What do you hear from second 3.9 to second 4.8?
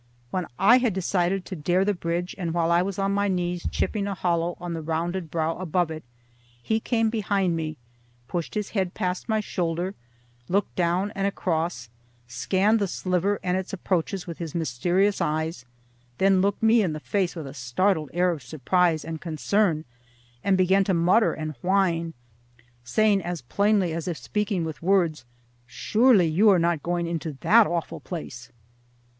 a hollow on